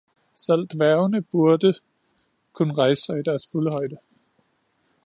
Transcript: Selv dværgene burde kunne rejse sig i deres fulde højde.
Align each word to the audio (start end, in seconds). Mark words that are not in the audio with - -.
Selv 0.35 0.67
dværgene 0.67 1.21
burde 1.21 1.73
kunne 2.53 2.73
rejse 2.73 3.01
sig 3.01 3.19
i 3.19 3.23
deres 3.23 3.47
fulde 3.51 3.71
højde. 3.71 3.97